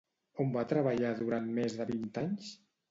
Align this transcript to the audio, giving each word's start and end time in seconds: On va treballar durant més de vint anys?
On 0.45 0.49
va 0.55 0.63
treballar 0.71 1.11
durant 1.21 1.53
més 1.61 1.81
de 1.83 1.91
vint 1.95 2.13
anys? 2.27 2.55